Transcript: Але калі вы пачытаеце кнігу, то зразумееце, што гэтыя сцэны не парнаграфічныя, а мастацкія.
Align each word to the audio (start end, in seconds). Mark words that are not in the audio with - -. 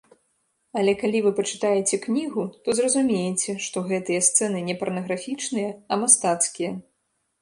Але 0.79 0.91
калі 1.01 1.19
вы 1.25 1.31
пачытаеце 1.39 1.99
кнігу, 2.05 2.45
то 2.67 2.75
зразумееце, 2.79 3.55
што 3.69 3.77
гэтыя 3.91 4.25
сцэны 4.29 4.65
не 4.71 4.75
парнаграфічныя, 4.81 5.71
а 5.91 6.01
мастацкія. 6.07 6.71